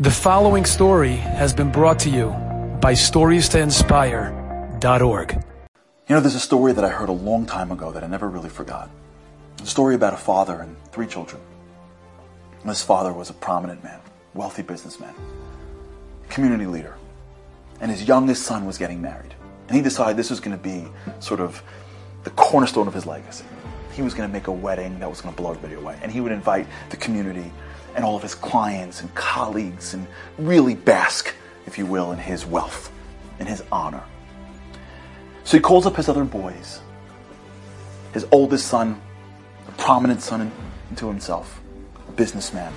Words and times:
The 0.00 0.12
following 0.12 0.64
story 0.64 1.16
has 1.16 1.52
been 1.52 1.72
brought 1.72 1.98
to 2.00 2.08
you 2.08 2.28
by 2.80 2.92
StoriesToInspire.org. 2.92 5.32
You 5.32 6.14
know, 6.14 6.20
there's 6.20 6.36
a 6.36 6.40
story 6.40 6.72
that 6.72 6.84
I 6.84 6.88
heard 6.88 7.08
a 7.08 7.12
long 7.12 7.46
time 7.46 7.72
ago 7.72 7.90
that 7.90 8.04
I 8.04 8.06
never 8.06 8.28
really 8.28 8.48
forgot. 8.48 8.90
A 9.60 9.66
story 9.66 9.96
about 9.96 10.14
a 10.14 10.16
father 10.16 10.60
and 10.60 10.76
three 10.92 11.08
children. 11.08 11.42
This 12.64 12.84
father 12.84 13.12
was 13.12 13.28
a 13.28 13.32
prominent 13.32 13.82
man, 13.82 13.98
wealthy 14.34 14.62
businessman, 14.62 15.16
community 16.28 16.66
leader. 16.66 16.94
And 17.80 17.90
his 17.90 18.04
youngest 18.04 18.44
son 18.44 18.66
was 18.66 18.78
getting 18.78 19.02
married. 19.02 19.34
And 19.66 19.76
he 19.76 19.82
decided 19.82 20.16
this 20.16 20.30
was 20.30 20.38
going 20.38 20.56
to 20.56 20.62
be 20.62 20.86
sort 21.18 21.40
of 21.40 21.60
the 22.22 22.30
cornerstone 22.30 22.86
of 22.86 22.94
his 22.94 23.04
legacy. 23.04 23.46
He 23.94 24.02
was 24.02 24.14
going 24.14 24.28
to 24.28 24.32
make 24.32 24.46
a 24.46 24.52
wedding 24.52 25.00
that 25.00 25.10
was 25.10 25.20
going 25.20 25.34
to 25.34 25.42
blow 25.42 25.50
everybody 25.50 25.74
away. 25.74 25.98
And 26.02 26.12
he 26.12 26.20
would 26.20 26.30
invite 26.30 26.68
the 26.90 26.96
community 26.96 27.50
and 27.94 28.04
all 28.04 28.16
of 28.16 28.22
his 28.22 28.34
clients 28.34 29.00
and 29.00 29.14
colleagues 29.14 29.94
and 29.94 30.06
really 30.38 30.74
bask, 30.74 31.34
if 31.66 31.78
you 31.78 31.86
will, 31.86 32.12
in 32.12 32.18
his 32.18 32.46
wealth, 32.46 32.92
in 33.38 33.46
his 33.46 33.62
honor. 33.72 34.02
So 35.44 35.56
he 35.56 35.62
calls 35.62 35.86
up 35.86 35.96
his 35.96 36.08
other 36.08 36.24
boys, 36.24 36.80
his 38.12 38.26
oldest 38.30 38.66
son, 38.66 39.00
a 39.66 39.72
prominent 39.72 40.20
son 40.20 40.52
into 40.90 41.08
himself, 41.08 41.60
a 42.08 42.12
businessman, 42.12 42.72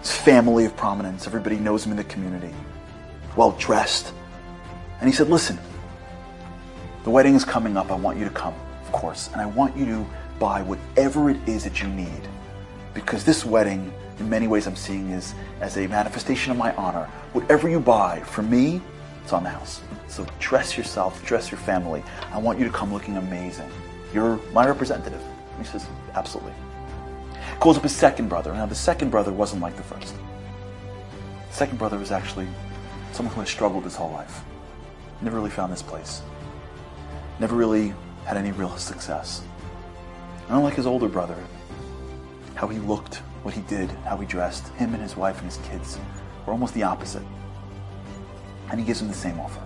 his 0.00 0.12
family 0.12 0.64
of 0.64 0.76
prominence, 0.76 1.26
everybody 1.26 1.56
knows 1.56 1.86
him 1.86 1.92
in 1.92 1.96
the 1.96 2.04
community, 2.04 2.54
well 3.36 3.52
dressed. 3.52 4.12
And 5.00 5.08
he 5.08 5.14
said, 5.14 5.28
Listen, 5.28 5.58
the 7.04 7.10
wedding 7.10 7.34
is 7.34 7.44
coming 7.44 7.76
up. 7.76 7.90
I 7.90 7.96
want 7.96 8.18
you 8.18 8.24
to 8.24 8.30
come, 8.30 8.54
of 8.82 8.92
course, 8.92 9.28
and 9.32 9.40
I 9.40 9.46
want 9.46 9.76
you 9.76 9.86
to 9.86 10.06
buy 10.38 10.62
whatever 10.62 11.30
it 11.30 11.36
is 11.48 11.64
that 11.64 11.80
you 11.80 11.88
need 11.88 12.28
because 12.94 13.24
this 13.24 13.44
wedding 13.44 13.92
in 14.22 14.30
many 14.30 14.46
ways 14.46 14.66
I'm 14.66 14.76
seeing 14.76 15.10
is 15.10 15.34
as 15.60 15.76
a 15.76 15.86
manifestation 15.88 16.52
of 16.52 16.56
my 16.56 16.72
honor. 16.76 17.06
Whatever 17.32 17.68
you 17.68 17.80
buy 17.80 18.20
for 18.20 18.42
me, 18.42 18.80
it's 19.22 19.32
on 19.32 19.42
the 19.42 19.50
house. 19.50 19.80
So 20.06 20.24
dress 20.38 20.76
yourself, 20.78 21.24
dress 21.24 21.50
your 21.50 21.58
family. 21.58 22.02
I 22.30 22.38
want 22.38 22.58
you 22.58 22.64
to 22.64 22.70
come 22.70 22.92
looking 22.92 23.16
amazing. 23.16 23.68
You're 24.14 24.38
my 24.52 24.66
representative. 24.66 25.20
He 25.58 25.64
says, 25.64 25.86
absolutely. 26.14 26.52
Calls 27.58 27.76
up 27.76 27.82
his 27.82 27.94
second 27.94 28.28
brother. 28.28 28.52
Now 28.52 28.66
the 28.66 28.74
second 28.74 29.10
brother 29.10 29.32
wasn't 29.32 29.60
like 29.60 29.76
the 29.76 29.82
first. 29.82 30.14
The 31.48 31.54
second 31.54 31.78
brother 31.78 31.98
was 31.98 32.12
actually 32.12 32.46
someone 33.12 33.34
who 33.34 33.40
had 33.40 33.48
struggled 33.48 33.84
his 33.84 33.96
whole 33.96 34.12
life. 34.12 34.42
Never 35.20 35.36
really 35.36 35.50
found 35.50 35.72
this 35.72 35.82
place. 35.82 36.22
Never 37.40 37.56
really 37.56 37.92
had 38.24 38.36
any 38.36 38.52
real 38.52 38.76
success. 38.76 39.42
And 40.46 40.58
unlike 40.58 40.74
his 40.74 40.86
older 40.86 41.08
brother, 41.08 41.36
how 42.62 42.68
he 42.68 42.78
looked, 42.78 43.16
what 43.42 43.52
he 43.52 43.60
did, 43.62 43.90
how 44.04 44.16
he 44.16 44.24
dressed, 44.24 44.68
him 44.74 44.94
and 44.94 45.02
his 45.02 45.16
wife 45.16 45.36
and 45.42 45.46
his 45.50 45.58
kids 45.68 45.98
were 46.46 46.52
almost 46.52 46.72
the 46.74 46.82
opposite. 46.84 47.24
And 48.70 48.78
he 48.78 48.86
gives 48.86 49.02
him 49.02 49.08
the 49.08 49.14
same 49.14 49.40
offer. 49.40 49.60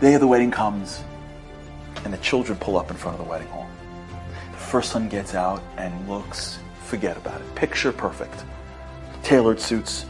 The 0.00 0.08
day 0.08 0.14
of 0.14 0.20
the 0.20 0.26
wedding 0.26 0.50
comes, 0.50 1.02
and 2.04 2.12
the 2.12 2.18
children 2.18 2.58
pull 2.58 2.76
up 2.76 2.90
in 2.90 2.96
front 2.98 3.18
of 3.18 3.24
the 3.24 3.30
wedding 3.30 3.48
hall. 3.48 3.66
The 4.52 4.58
first 4.58 4.92
son 4.92 5.08
gets 5.08 5.34
out 5.34 5.62
and 5.78 6.06
looks, 6.06 6.58
forget 6.84 7.16
about 7.16 7.40
it, 7.40 7.54
picture 7.54 7.90
perfect. 7.90 8.44
Tailored 9.22 9.58
suits, 9.58 10.04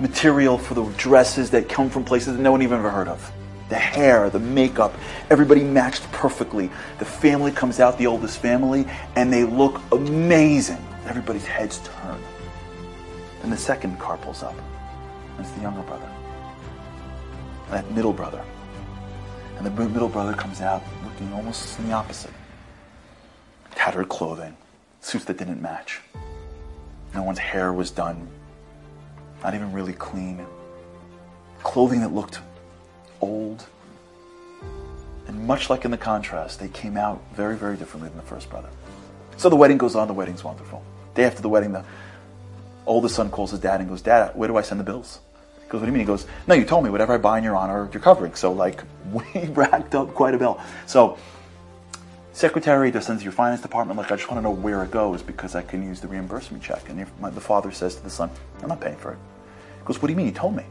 material 0.00 0.56
for 0.56 0.72
the 0.72 0.84
dresses 0.96 1.50
that 1.50 1.68
come 1.68 1.90
from 1.90 2.06
places 2.06 2.38
that 2.38 2.42
no 2.42 2.52
one 2.52 2.62
even 2.62 2.78
ever 2.78 2.88
heard 2.88 3.08
of. 3.08 3.32
The 3.68 3.76
hair, 3.76 4.30
the 4.30 4.38
makeup, 4.38 4.94
everybody 5.28 5.62
matched 5.62 6.10
perfectly. 6.12 6.70
The 6.98 7.04
family 7.04 7.52
comes 7.52 7.80
out, 7.80 7.98
the 7.98 8.06
oldest 8.06 8.38
family, 8.38 8.86
and 9.14 9.32
they 9.32 9.44
look 9.44 9.80
amazing. 9.92 10.82
Everybody's 11.06 11.46
heads 11.46 11.80
turn. 11.80 12.20
Then 13.42 13.50
the 13.50 13.56
second 13.56 13.98
car 13.98 14.16
pulls 14.16 14.42
up, 14.42 14.54
it's 15.38 15.50
the 15.52 15.60
younger 15.60 15.82
brother. 15.82 16.08
And 17.66 17.74
that 17.74 17.90
middle 17.92 18.12
brother. 18.12 18.42
And 19.58 19.66
the 19.66 19.70
middle 19.70 20.08
brother 20.08 20.32
comes 20.32 20.60
out 20.60 20.82
looking 21.04 21.32
almost 21.32 21.78
in 21.78 21.88
the 21.88 21.92
opposite. 21.92 22.32
Tattered 23.74 24.08
clothing, 24.08 24.56
suits 25.00 25.24
that 25.26 25.36
didn't 25.36 25.60
match. 25.60 26.00
No 27.14 27.22
one's 27.22 27.38
hair 27.38 27.72
was 27.72 27.90
done, 27.90 28.28
not 29.42 29.54
even 29.54 29.72
really 29.72 29.92
clean. 29.92 30.44
Clothing 31.62 32.00
that 32.00 32.12
looked 32.12 32.40
old. 33.20 33.66
And 35.26 35.46
much 35.46 35.70
like 35.70 35.84
in 35.84 35.90
the 35.90 35.98
contrast, 35.98 36.58
they 36.58 36.68
came 36.68 36.96
out 36.96 37.22
very, 37.34 37.56
very 37.56 37.76
differently 37.76 38.08
than 38.08 38.18
the 38.18 38.24
first 38.24 38.48
brother. 38.48 38.70
So 39.36 39.48
the 39.48 39.56
wedding 39.56 39.78
goes 39.78 39.94
on, 39.94 40.08
the 40.08 40.14
wedding's 40.14 40.42
wonderful. 40.42 40.82
Day 41.14 41.24
after 41.24 41.42
the 41.42 41.48
wedding, 41.48 41.72
the 41.72 41.84
oldest 42.86 43.14
son 43.14 43.30
calls 43.30 43.50
his 43.50 43.60
dad 43.60 43.80
and 43.80 43.88
goes, 43.88 44.02
Dad, 44.02 44.32
where 44.34 44.48
do 44.48 44.56
I 44.56 44.62
send 44.62 44.80
the 44.80 44.84
bills? 44.84 45.20
He 45.60 45.68
goes, 45.68 45.80
What 45.80 45.86
do 45.86 45.86
you 45.86 45.92
mean? 45.92 46.00
He 46.00 46.06
goes, 46.06 46.26
No, 46.46 46.54
you 46.54 46.64
told 46.64 46.82
me 46.82 46.90
whatever 46.90 47.12
I 47.12 47.18
buy 47.18 47.38
in 47.38 47.44
your 47.44 47.54
honor, 47.54 47.88
you're 47.92 48.02
covering. 48.02 48.34
So, 48.34 48.52
like, 48.52 48.82
we 49.12 49.46
racked 49.48 49.94
up 49.94 50.14
quite 50.14 50.34
a 50.34 50.38
bill. 50.38 50.60
So, 50.86 51.18
secretary 52.32 52.90
just 52.90 53.06
sends 53.06 53.22
your 53.22 53.32
finance 53.32 53.60
department, 53.60 53.98
like, 53.98 54.10
I 54.10 54.16
just 54.16 54.30
want 54.30 54.38
to 54.38 54.42
know 54.42 54.54
where 54.54 54.82
it 54.82 54.90
goes 54.90 55.22
because 55.22 55.54
I 55.54 55.62
can 55.62 55.82
use 55.82 56.00
the 56.00 56.08
reimbursement 56.08 56.62
check. 56.62 56.88
And 56.88 57.06
my, 57.20 57.30
the 57.30 57.40
father 57.40 57.70
says 57.70 57.96
to 57.96 58.02
the 58.02 58.10
son, 58.10 58.30
I'm 58.62 58.68
not 58.68 58.80
paying 58.80 58.96
for 58.96 59.12
it. 59.12 59.18
He 59.78 59.84
goes, 59.84 60.00
What 60.00 60.08
do 60.08 60.12
you 60.12 60.16
mean? 60.16 60.26
You 60.26 60.32
told 60.32 60.56
me. 60.56 60.64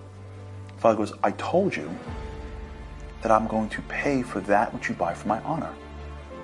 The 0.75 0.81
father 0.81 0.97
goes, 0.97 1.13
I 1.23 1.31
told 1.31 1.75
you 1.75 1.89
that 3.21 3.31
I'm 3.31 3.47
going 3.47 3.69
to 3.69 3.81
pay 3.83 4.21
for 4.21 4.39
that 4.41 4.73
which 4.73 4.89
you 4.89 4.95
buy 4.95 5.13
for 5.13 5.27
my 5.27 5.39
honor. 5.41 5.73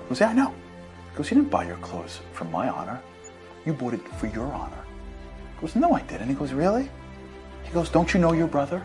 He 0.02 0.08
goes, 0.08 0.20
Yeah, 0.20 0.28
I 0.28 0.32
know. 0.32 0.54
He 1.10 1.16
goes, 1.16 1.30
You 1.30 1.36
didn't 1.36 1.50
buy 1.50 1.64
your 1.66 1.76
clothes 1.76 2.20
for 2.32 2.44
my 2.44 2.68
honor. 2.68 3.00
You 3.64 3.72
bought 3.72 3.94
it 3.94 4.06
for 4.18 4.26
your 4.26 4.52
honor. 4.52 4.84
He 5.54 5.60
goes, 5.60 5.76
No, 5.76 5.92
I 5.92 6.02
didn't. 6.02 6.28
He 6.28 6.34
goes, 6.34 6.52
Really? 6.52 6.90
He 7.62 7.72
goes, 7.72 7.88
Don't 7.88 8.12
you 8.12 8.20
know 8.20 8.32
your 8.32 8.48
brother? 8.48 8.82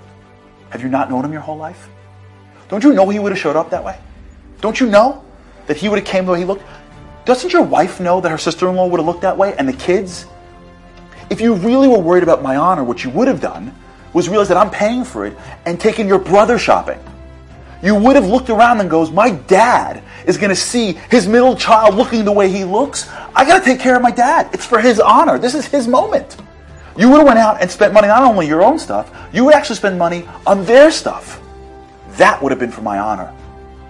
Have 0.70 0.82
you 0.82 0.90
not 0.90 1.10
known 1.10 1.26
him 1.26 1.34
your 1.34 1.42
whole 1.42 1.58
life? 1.58 1.90
Don't 2.70 2.84
you 2.84 2.94
know 2.94 3.10
he 3.10 3.18
would 3.18 3.32
have 3.32 3.40
showed 3.40 3.56
up 3.56 3.72
that 3.72 3.84
way? 3.84 4.00
Don't 4.62 4.80
you 4.80 4.88
know 4.88 5.26
that 5.66 5.78
he 5.78 5.90
would 5.90 6.00
have 6.00 6.08
came 6.08 6.26
the 6.26 6.32
way 6.32 6.40
he 6.40 6.46
looked? 6.46 6.64
Doesn't 7.26 7.52
your 7.52 7.64
wife 7.64 8.00
know 8.00 8.22
that 8.22 8.30
her 8.30 8.38
sister-in-law 8.38 8.88
would 8.88 9.00
have 9.00 9.08
looked 9.08 9.22
that 9.22 9.38
way 9.38 9.56
and 9.58 9.68
the 9.68 9.74
kids? 9.74 10.26
If 11.30 11.42
you 11.42 11.56
really 11.56 11.88
were 11.88 12.00
worried 12.00 12.24
about 12.24 12.42
my 12.42 12.56
honor, 12.56 12.84
what 12.84 13.04
you 13.04 13.10
would 13.12 13.28
have 13.28 13.42
done 13.42 13.76
was 14.14 14.30
realize 14.30 14.48
that 14.48 14.58
I'm 14.58 14.72
paying 14.72 15.04
for 15.04 15.26
it 15.26 15.38
and 15.66 15.80
taking 15.80 16.08
your 16.08 16.20
brother 16.20 16.58
shopping 16.58 17.00
you 17.82 17.96
would 17.96 18.16
have 18.16 18.28
looked 18.28 18.50
around 18.50 18.82
and 18.82 18.90
goes, 18.90 19.12
my 19.12 19.32
dad 19.32 20.04
is 20.26 20.38
going 20.38 20.50
to 20.50 20.56
see 20.56 20.94
his 21.10 21.28
middle 21.28 21.56
child 21.56 21.96
looking 21.96 22.26
the 22.26 22.32
way 22.32 22.50
he 22.50 22.66
looks. 22.66 23.10
I 23.36 23.46
got 23.46 23.60
to 23.60 23.66
take 23.66 23.80
care 23.80 23.96
of 23.96 24.02
my 24.02 24.12
dad. 24.12 24.50
It's 24.54 24.66
for 24.66 24.80
his 24.80 25.00
honor. 25.00 25.40
This 25.40 25.56
is 25.56 25.66
his 25.66 25.88
moment. 25.88 26.38
You 26.98 27.10
would 27.10 27.20
have 27.20 27.28
went 27.28 27.40
out 27.40 27.62
and 27.62 27.72
spent 27.72 27.94
money 27.94 28.08
not 28.08 28.24
only 28.24 28.48
your 28.48 28.62
own 28.62 28.78
stuff, 28.78 29.10
you 29.34 29.46
would 29.46 29.54
actually 29.54 29.78
spend 29.78 29.98
money 29.98 30.28
on 30.46 30.66
their 30.66 30.92
stuff. 30.92 31.42
That 32.18 32.42
would 32.44 32.52
have 32.52 32.60
been 32.60 32.72
for 32.72 32.82
my 32.82 33.00
honor. 33.00 33.34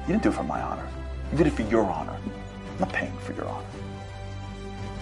You 0.01 0.13
didn't 0.13 0.23
do 0.23 0.29
it 0.29 0.35
for 0.35 0.43
my 0.43 0.61
honor. 0.61 0.87
You 1.31 1.37
did 1.37 1.47
it 1.47 1.53
for 1.53 1.63
your 1.63 1.85
honor. 1.85 2.11
I'm 2.11 2.79
not 2.79 2.93
paying 2.93 3.17
for 3.19 3.33
your 3.33 3.45
honor. 3.45 3.65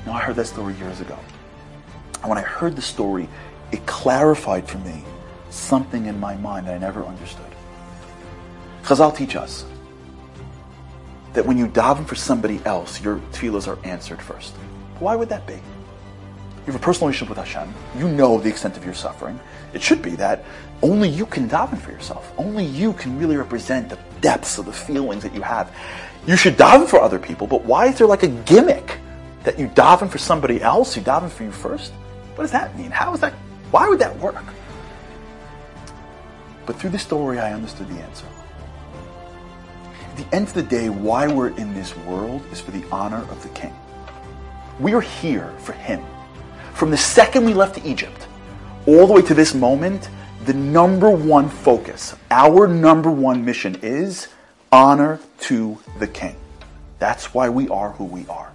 Now, 0.06 0.14
I 0.14 0.19
heard 0.19 0.38
that 0.38 0.46
story 0.46 0.74
years 0.75 1.02
ago. 1.02 1.18
And 2.22 2.30
when 2.30 2.38
I 2.38 2.42
heard 2.42 2.78
the 2.78 2.81
story, 2.81 3.28
it 3.74 3.86
clarified 3.86 4.68
for 4.68 4.78
me 4.80 5.04
something 5.50 6.06
in 6.06 6.18
my 6.19 6.36
mind 6.38 6.68
that 6.68 6.75
I 6.75 6.78
never 6.78 7.04
understood. 7.04 7.47
Chazal 8.88 9.14
teach 9.14 9.36
us 9.36 9.66
that 11.34 11.46
when 11.46 11.58
you 11.58 11.68
daven 11.68 12.08
for 12.08 12.16
somebody 12.16 12.62
else, 12.64 13.02
your 13.02 13.18
tefillahs 13.34 13.68
are 13.68 13.78
answered 13.86 14.22
first. 14.22 14.53
Why 15.00 15.14
would 15.14 15.28
that 15.28 15.46
be? 15.46 15.56
You 15.56 16.72
have 16.72 16.75
a 16.75 16.80
personal 16.80 17.08
relationship 17.08 17.36
with 17.36 17.46
Hashem. 17.46 17.74
You 17.98 18.08
know 18.08 18.40
the 18.40 18.48
extent 18.48 18.78
of 18.78 18.86
your 18.86 18.94
suffering. 18.94 19.38
It 19.74 19.81
should 19.81 20.02
be 20.02 20.12
that 20.12 20.46
only 20.81 21.09
you 21.09 21.25
can 21.25 21.50
daven 21.50 21.78
for 21.78 21.92
yourself. 21.92 22.31
Only 22.38 22.64
you 22.64 22.94
can 22.94 23.20
really 23.20 23.36
represent 23.36 23.90
the 23.90 24.00
depths 24.22 24.58
of 24.58 24.66
the 24.66 24.72
feelings 24.72 25.22
that 25.24 25.36
you 25.36 25.42
have. 25.42 25.75
You 26.25 26.38
should 26.38 26.56
daven 26.56 26.88
for 26.88 27.02
other 27.02 27.19
people, 27.19 27.46
but 27.46 27.66
why 27.66 27.88
is 27.88 27.98
there 27.98 28.08
like 28.08 28.24
a 28.24 28.30
gimmick 28.30 29.00
that 29.44 29.59
you 29.59 29.68
daven 29.68 30.09
for 30.09 30.18
somebody 30.18 30.62
else, 30.62 30.96
you 30.96 31.02
daven 31.04 31.30
for 31.30 31.44
you 31.44 31.52
first? 31.52 31.92
What 32.36 32.46
does 32.46 32.52
that 32.52 32.78
mean? 32.78 32.92
How 32.92 33.14
is 33.14 33.19
that? 33.19 33.34
Why 33.69 33.90
would 33.90 34.00
that 34.00 34.18
work? 34.19 34.46
But 36.66 36.78
through 36.78 36.92
the 36.92 37.00
story, 37.00 37.38
I 37.38 37.51
understood 37.51 37.90
the 37.90 38.00
answer 38.00 38.25
the 40.18 40.36
end 40.36 40.48
of 40.48 40.54
the 40.54 40.64
day, 40.64 40.90
why 40.90 41.28
we're 41.28 41.56
in 41.58 41.74
this 41.74 41.96
world 41.98 42.42
is 42.52 42.60
for 42.60 42.72
the 42.72 42.84
honor 42.92 43.24
of 43.30 43.42
the 43.44 43.50
king. 43.50 43.74
We 44.80 44.94
are 44.94 45.02
here 45.02 45.54
for 45.60 45.74
him. 45.74 46.04
From 46.74 46.92
the 46.92 46.98
second 46.98 47.46
we 47.46 47.54
left 47.54 47.84
Egypt, 47.86 48.28
all 48.86 49.08
the 49.08 49.14
way 49.14 49.22
to 49.22 49.34
this 49.34 49.54
moment, 49.54 50.10
the 50.46 50.54
number 50.54 51.10
one 51.10 51.50
focus, 51.50 52.16
our 52.31 52.68
number 52.68 53.12
one 53.12 53.44
mission 53.46 53.78
is 53.81 54.28
honor 54.72 55.19
to 55.42 55.78
the 56.00 56.08
king. 56.08 56.36
That's 57.00 57.34
why 57.34 57.50
we 57.50 57.69
are 57.69 57.92
who 57.92 58.06
we 58.06 58.25
are. 58.28 58.52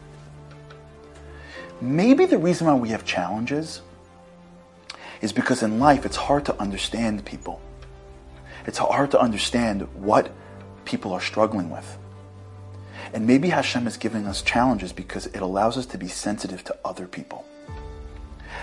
Maybe 1.80 2.26
the 2.26 2.38
reason 2.38 2.66
why 2.66 2.74
we 2.74 2.88
have 2.90 3.04
challenges 3.04 3.82
is 5.20 5.32
because 5.32 5.62
in 5.62 5.78
life 5.78 6.04
it's 6.04 6.16
hard 6.16 6.44
to 6.46 6.60
understand 6.60 7.24
people. 7.24 7.60
It's 8.66 8.78
hard 8.78 9.10
to 9.12 9.20
understand 9.20 9.82
what 9.94 10.30
people 10.84 11.12
are 11.12 11.20
struggling 11.20 11.70
with. 11.70 11.98
And 13.12 13.26
maybe 13.26 13.48
Hashem 13.50 13.86
is 13.86 13.96
giving 13.96 14.26
us 14.26 14.42
challenges 14.42 14.92
because 14.92 15.26
it 15.26 15.40
allows 15.40 15.76
us 15.76 15.86
to 15.86 15.98
be 15.98 16.08
sensitive 16.08 16.64
to 16.64 16.76
other 16.84 17.06
people. 17.06 17.44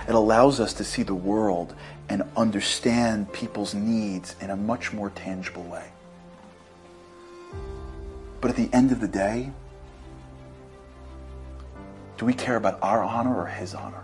It 0.07 0.15
allows 0.15 0.59
us 0.59 0.73
to 0.75 0.83
see 0.83 1.03
the 1.03 1.15
world 1.15 1.75
and 2.07 2.23
understand 2.35 3.31
people's 3.31 3.73
needs 3.73 4.35
in 4.41 4.49
a 4.49 4.55
much 4.55 4.91
more 4.91 5.11
tangible 5.11 5.63
way. 5.63 5.85
But 8.41 8.51
at 8.51 8.57
the 8.57 8.69
end 8.73 8.91
of 8.91 9.01
the 9.01 9.07
day, 9.07 9.51
do 12.17 12.25
we 12.25 12.33
care 12.33 12.55
about 12.55 12.79
our 12.81 13.03
honor 13.03 13.37
or 13.37 13.45
his 13.45 13.75
honor? 13.75 14.03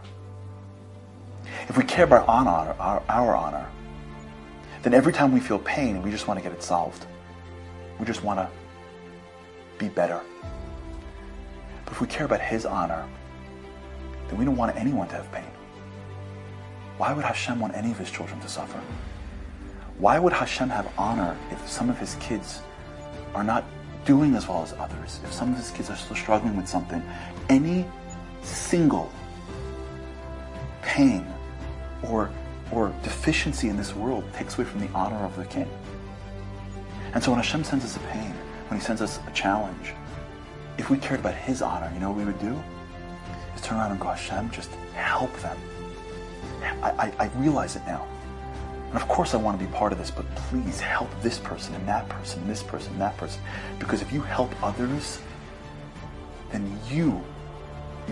If 1.68 1.78
we 1.78 1.84
care 1.84 2.06
about 2.06 2.28
honor, 2.28 2.76
our, 2.80 3.04
our 3.10 3.36
honor, 3.36 3.68
then 4.84 4.94
every 4.94 5.14
time 5.14 5.32
we 5.32 5.40
feel 5.40 5.60
pain, 5.60 6.02
we 6.02 6.12
just 6.12 6.28
want 6.28 6.40
to 6.40 6.44
get 6.44 6.52
it 6.52 6.62
solved. 6.62 7.06
We 8.00 8.06
just 8.06 8.24
want 8.24 8.40
to 8.40 8.50
be 9.78 9.90
better. 9.90 10.22
But 11.86 11.94
if 11.94 12.02
we 12.02 12.08
care 12.08 12.26
about 12.26 12.42
his 12.42 12.66
honor, 12.66 13.08
then 14.28 14.38
we 14.38 14.46
don't 14.46 14.58
want 14.58 14.76
anyone 14.76 15.08
to 15.10 15.16
have 15.16 15.32
pain. 15.32 15.46
Why 16.98 17.14
would 17.14 17.26
Hashem 17.26 17.60
want 17.60 17.76
any 17.76 17.92
of 17.92 17.98
his 17.98 18.10
children 18.10 18.40
to 18.40 18.48
suffer? 18.48 18.80
Why 19.98 20.20
would 20.20 20.34
Hashem 20.34 20.70
have 20.70 20.92
honor 20.98 21.38
if 21.52 21.70
some 21.70 21.90
of 21.90 21.98
his 22.00 22.16
kids 22.16 22.62
are 23.34 23.44
not 23.44 23.64
doing 24.06 24.36
as 24.36 24.48
well 24.48 24.64
as 24.64 24.74
others? 24.74 25.20
If 25.24 25.32
some 25.32 25.52
of 25.52 25.58
his 25.58 25.72
kids 25.72 25.90
are 25.90 25.96
still 25.96 26.16
struggling 26.16 26.56
with 26.56 26.68
something? 26.68 27.04
Any 27.50 27.86
single 28.42 29.12
pain 30.82 31.26
or, 32.04 32.30
or 32.72 32.94
deficiency 33.04 33.70
in 33.70 33.78
this 33.78 33.96
world 33.96 34.24
takes 34.34 34.58
away 34.58 34.66
from 34.66 34.82
the 34.82 34.90
honor 34.90 35.18
of 35.18 35.36
the 35.36 35.46
king. 35.46 35.70
And 37.16 37.24
so 37.24 37.32
when 37.32 37.40
Hashem 37.40 37.64
sends 37.64 37.86
us 37.86 37.96
a 37.96 38.00
pain, 38.02 38.32
when 38.68 38.78
he 38.78 38.86
sends 38.86 39.02
us 39.02 39.20
a 39.26 39.32
challenge, 39.32 39.94
if 40.78 40.90
we 40.90 40.98
cared 40.98 41.22
about 41.22 41.34
his 41.34 41.62
honor, 41.62 41.90
you 41.94 42.00
know 42.02 42.10
what 42.10 42.18
we 42.18 42.26
would 42.26 42.40
do? 42.40 42.62
Is 43.56 43.62
turn 43.62 43.78
around 43.78 43.92
and 43.92 44.00
go, 44.02 44.10
Hashem, 44.10 44.52
just 44.52 44.70
help 44.94 45.34
them. 45.38 45.58
I, 46.84 46.92
I, 46.92 47.14
I 47.18 47.26
realize 47.38 47.78
it 47.78 47.84
now. 47.88 48.06
And 48.88 48.98
of 48.98 49.08
course 49.08 49.34
I 49.34 49.38
want 49.38 49.58
to 49.58 49.66
be 49.66 49.72
part 49.72 49.94
of 49.94 49.98
this, 49.98 50.12
but 50.12 50.26
please 50.36 50.82
help 50.82 51.10
this 51.22 51.40
person 51.40 51.74
and 51.76 51.88
that 51.88 52.10
person 52.10 52.42
and 52.42 52.50
this 52.50 52.62
person 52.62 52.92
and 52.92 53.02
that 53.02 53.16
person. 53.16 53.42
Because 53.80 54.02
if 54.02 54.12
you 54.12 54.22
help 54.22 54.52
others, 54.62 55.22
then 56.52 56.78
you, 56.90 57.24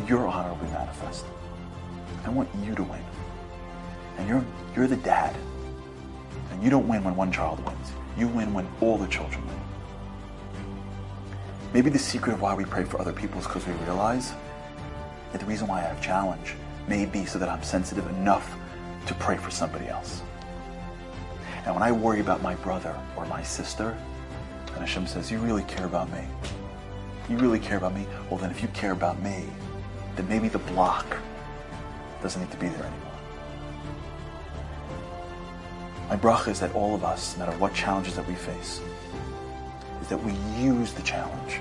your 0.07 0.27
honor 0.27 0.49
will 0.49 0.65
be 0.65 0.71
manifest. 0.71 1.25
I 2.25 2.29
want 2.29 2.47
you 2.63 2.73
to 2.73 2.83
win. 2.83 3.03
And 4.17 4.29
you're, 4.29 4.45
you're 4.77 4.87
the 4.87 4.95
dad. 4.95 5.35
And 6.51 6.63
you 6.63 6.69
don't 6.69 6.87
win 6.87 7.03
when 7.03 7.17
one 7.17 7.33
child 7.33 7.59
wins. 7.65 7.91
You 8.17 8.27
win 8.27 8.53
when 8.53 8.67
all 8.81 8.97
the 8.97 9.07
children 9.07 9.45
win. 9.47 9.59
Maybe 11.73 11.89
the 11.89 11.99
secret 11.99 12.33
of 12.33 12.41
why 12.41 12.53
we 12.53 12.65
pray 12.65 12.83
for 12.83 13.01
other 13.01 13.13
people 13.13 13.39
is 13.39 13.47
because 13.47 13.65
we 13.65 13.73
realize 13.85 14.33
that 15.31 15.39
the 15.39 15.47
reason 15.47 15.67
why 15.67 15.79
I 15.79 15.85
have 15.85 16.01
challenge 16.01 16.55
may 16.87 17.05
be 17.05 17.25
so 17.25 17.39
that 17.39 17.49
I'm 17.49 17.63
sensitive 17.63 18.07
enough 18.09 18.55
to 19.07 19.13
pray 19.15 19.37
for 19.37 19.49
somebody 19.49 19.87
else. 19.87 20.21
And 21.65 21.73
when 21.73 21.83
I 21.83 21.91
worry 21.91 22.19
about 22.19 22.41
my 22.41 22.55
brother 22.55 22.95
or 23.15 23.25
my 23.25 23.41
sister, 23.41 23.97
and 24.67 24.77
Hashem 24.77 25.07
says, 25.07 25.31
You 25.31 25.39
really 25.39 25.63
care 25.63 25.85
about 25.85 26.11
me. 26.11 26.23
You 27.29 27.37
really 27.37 27.59
care 27.59 27.77
about 27.77 27.95
me? 27.95 28.05
Well, 28.29 28.39
then 28.39 28.51
if 28.51 28.61
you 28.61 28.67
care 28.69 28.91
about 28.91 29.21
me, 29.21 29.45
then 30.15 30.27
maybe 30.27 30.49
the 30.49 30.59
block 30.59 31.05
doesn't 32.21 32.41
need 32.41 32.51
to 32.51 32.57
be 32.57 32.67
there 32.67 32.83
anymore. 32.83 33.12
My 36.13 36.19
bracha 36.19 36.49
is 36.49 36.59
that 36.59 36.75
all 36.75 36.93
of 36.93 37.03
us, 37.03 37.35
no 37.35 37.43
matter 37.43 37.57
what 37.57 37.73
challenges 37.73 38.15
that 38.17 38.27
we 38.27 38.35
face, 38.35 38.79
is 39.99 40.07
that 40.09 40.23
we 40.23 40.33
use 40.63 40.93
the 40.93 41.01
challenge 41.01 41.59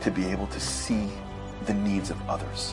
to 0.00 0.10
be 0.10 0.24
able 0.24 0.46
to 0.46 0.58
see 0.58 1.10
the 1.66 1.74
needs 1.74 2.08
of 2.08 2.16
others. 2.30 2.72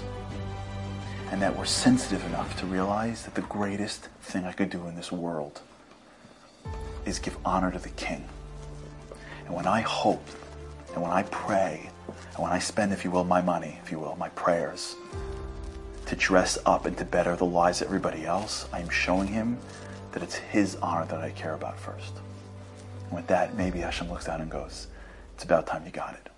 And 1.32 1.42
that 1.42 1.54
we're 1.58 1.66
sensitive 1.66 2.26
enough 2.28 2.58
to 2.62 2.66
realize 2.66 3.24
that 3.24 3.36
the 3.36 3.42
greatest 3.42 4.08
thing 4.22 4.46
I 4.46 4.54
could 4.54 4.70
do 4.70 4.88
in 4.88 4.96
this 4.96 5.12
world 5.12 5.60
is 7.06 7.20
give 7.20 7.38
honor 7.44 7.72
to 7.72 7.80
the 7.80 7.90
King. 7.90 8.24
And 9.48 9.54
when 9.54 9.68
I 9.68 9.82
hope, 9.82 10.26
and 10.94 11.04
when 11.04 11.12
I 11.12 11.24
pray, 11.24 11.90
and 12.08 12.42
when 12.42 12.54
I 12.54 12.60
spend, 12.60 12.94
if 12.94 13.04
you 13.04 13.12
will, 13.12 13.26
my 13.26 13.42
money, 13.42 13.80
if 13.84 13.92
you 13.92 14.00
will, 14.00 14.16
my 14.16 14.30
prayers, 14.30 14.96
to 16.06 16.16
dress 16.16 16.58
up 16.66 16.86
and 16.86 16.98
to 16.98 17.04
better 17.04 17.36
the 17.36 17.44
lives 17.44 17.82
of 17.82 17.88
everybody 17.88 18.26
else, 18.26 18.66
I 18.72 18.80
am 18.80 18.88
showing 18.88 19.28
him 19.28 19.60
that 20.16 20.24
it's 20.24 20.36
his 20.36 20.78
honor 20.78 21.06
that 21.08 21.20
I 21.20 21.30
care 21.32 21.56
about 21.56 21.78
first. 21.78 22.14
And 23.08 23.12
with 23.12 23.28
that, 23.28 23.58
maybe 23.58 23.80
Hashem 23.80 24.10
looks 24.10 24.24
down 24.24 24.40
and 24.40 24.50
goes, 24.50 24.88
It's 25.36 25.44
about 25.44 25.68
time 25.68 25.84
you 25.86 25.92
got 25.92 26.14
it. 26.14 26.30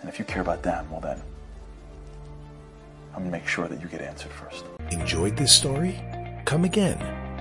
And 0.00 0.08
if 0.08 0.18
you 0.18 0.24
care 0.24 0.42
about 0.42 0.64
them, 0.64 0.90
well 0.90 1.00
then, 1.00 1.22
I'm 3.14 3.20
going 3.20 3.26
to 3.26 3.30
make 3.30 3.46
sure 3.46 3.68
that 3.68 3.80
you 3.80 3.86
get 3.86 4.02
answered 4.02 4.32
first. 4.32 4.64
Enjoyed 4.90 5.36
this 5.36 5.54
story? 5.54 6.00
Come 6.44 6.64
again. 6.64 6.98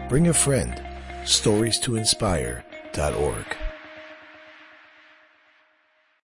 Bring 0.07 0.27
a 0.27 0.33
friend. 0.33 0.80
Stories 1.25 1.80
to 1.80 1.95
inspire.org. 1.95 3.57